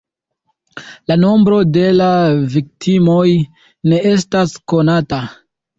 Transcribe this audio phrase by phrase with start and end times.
[1.11, 2.09] La nombro de la
[2.57, 3.29] viktimoj
[3.93, 5.27] ne estas konata.